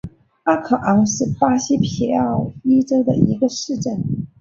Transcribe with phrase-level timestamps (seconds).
[0.45, 4.25] 阿考昂是巴西皮奥伊州的一个市镇。